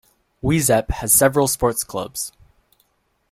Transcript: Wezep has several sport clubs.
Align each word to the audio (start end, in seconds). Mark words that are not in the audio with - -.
Wezep 0.43 0.89
has 0.89 1.13
several 1.13 1.47
sport 1.47 1.75
clubs. 1.85 2.31